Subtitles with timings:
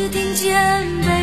[0.00, 1.19] 只听见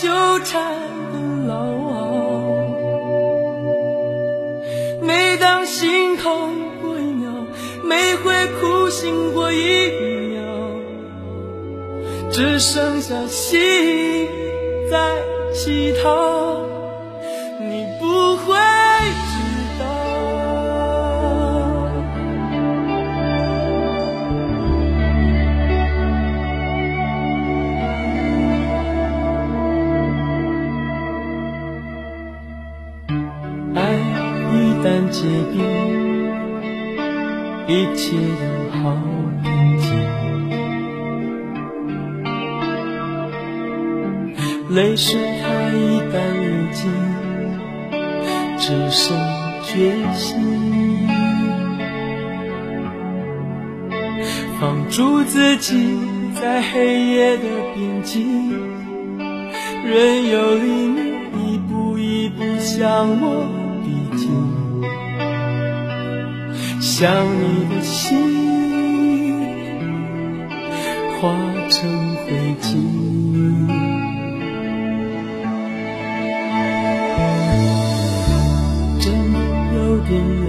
[0.00, 0.08] 纠
[0.44, 0.62] 缠
[1.12, 1.56] 的牢，
[5.02, 7.32] 每当心痛过一秒，
[7.82, 9.90] 每回哭醒过一
[10.30, 10.40] 秒，
[12.30, 14.28] 只剩下心
[14.88, 15.16] 在
[15.52, 16.62] 乞讨，
[35.20, 35.58] 结冰，
[37.66, 38.44] 一切都
[38.78, 38.94] 好
[39.42, 39.46] 平
[39.80, 39.84] 静。
[44.70, 45.76] 泪水它一
[46.12, 46.80] 旦流尽，
[48.58, 49.02] 只剩
[49.64, 50.28] 决心。
[54.60, 55.98] 放逐自己
[56.40, 57.42] 在黑夜的
[57.74, 58.52] 边境，
[59.84, 60.96] 任由黎明
[61.44, 63.48] 一步一步向我
[63.82, 64.67] 逼近。
[66.98, 67.06] 想
[67.38, 68.18] 你的心
[71.20, 71.30] 化
[71.70, 72.26] 成灰
[72.60, 72.74] 烬，
[78.98, 79.06] 真
[79.74, 79.76] 有
[80.08, 80.10] 点
[80.44, 80.48] 累，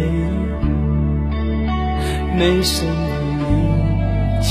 [2.36, 2.92] 没什么
[3.38, 4.50] 力气，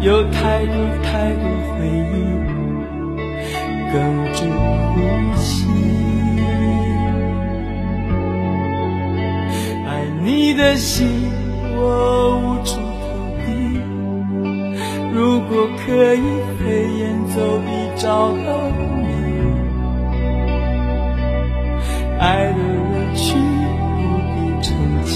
[0.00, 0.74] 有太多
[1.04, 2.14] 太多回忆
[3.92, 3.94] 哽
[4.34, 4.42] 住
[4.90, 4.96] 呼
[5.36, 5.54] 吸。
[10.78, 11.30] 心，
[11.74, 13.04] 我无处投
[13.44, 13.48] 递。
[15.14, 16.20] 如果可以
[16.58, 16.64] 飞
[16.98, 17.00] 檐
[17.34, 18.48] 走壁找到
[19.00, 19.04] 你，
[22.20, 22.58] 爱的
[22.92, 23.24] 委屈
[23.96, 24.68] 不必澄
[25.04, 25.14] 清。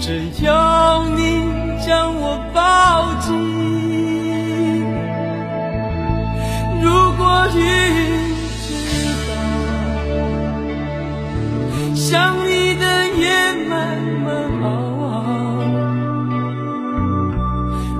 [0.00, 0.04] 只
[0.44, 0.48] 要
[1.10, 1.18] 你
[1.86, 2.22] 将我
[2.52, 2.58] 抱
[3.20, 3.28] 紧，
[6.82, 6.86] 如
[7.16, 7.22] 果
[7.54, 7.58] 云
[8.66, 8.68] 知
[9.28, 9.30] 道，
[11.94, 12.08] 想
[12.48, 12.89] 你的。
[13.20, 14.28] 夜慢慢
[14.62, 14.66] 熬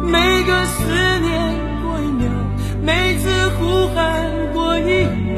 [0.03, 0.79] 每个思
[1.21, 1.31] 念
[1.83, 2.25] 过一秒
[2.83, 3.99] 每次呼喊
[4.55, 5.37] 过一秒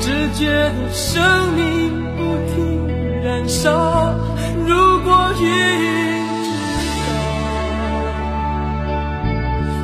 [0.00, 1.60] 只觉得生命
[2.16, 2.22] 不
[2.54, 2.56] 停
[3.22, 4.14] 燃烧。
[4.66, 5.44] 如果云
[6.42, 6.48] 知
[7.06, 7.12] 道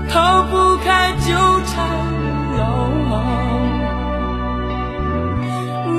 [0.09, 1.33] 逃不开纠
[1.67, 1.75] 缠
[2.59, 2.63] 牢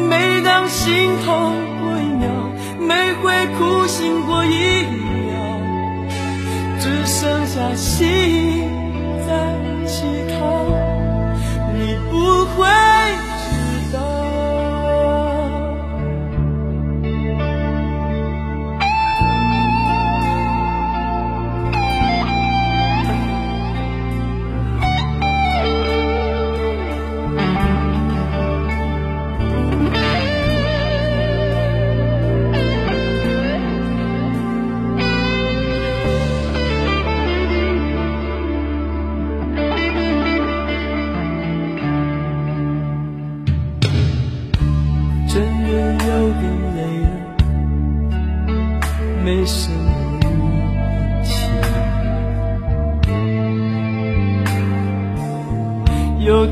[0.09, 1.64] 每当心痛
[3.85, 5.61] 回苦心过一秒，
[6.79, 8.54] 只剩下心。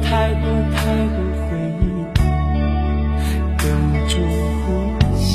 [0.04, 0.46] 太多
[0.76, 0.78] 太
[1.08, 1.48] 多回
[1.80, 1.84] 忆
[3.58, 3.62] 哽
[4.08, 4.12] 住
[4.62, 4.66] 呼
[5.16, 5.26] 吸，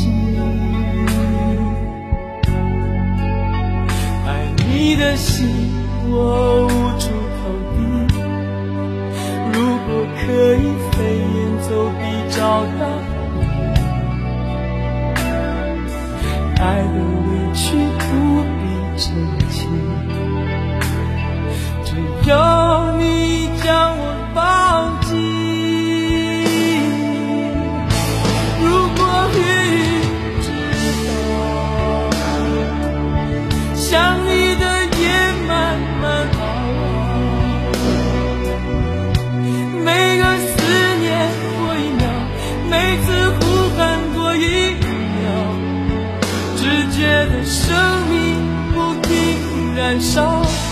[4.26, 5.26] 爱你的心
[6.10, 6.12] 我
[6.66, 6.68] 无
[6.98, 7.04] 处
[7.34, 7.40] 投
[7.74, 7.76] 递。
[9.52, 9.56] 如
[9.86, 10.20] 果可
[10.54, 10.56] 以
[10.92, 11.68] 飞檐走
[11.98, 12.00] 壁
[12.30, 12.36] 找
[12.78, 12.80] 到
[13.34, 13.38] 你，
[16.60, 17.64] 爱的委屈
[17.98, 18.08] 不
[18.58, 18.60] 必
[18.96, 19.06] 澄
[19.50, 19.56] 清，
[21.84, 21.88] 只
[22.28, 22.32] 要
[47.18, 47.74] 爱的生
[48.08, 50.67] 命不停燃烧。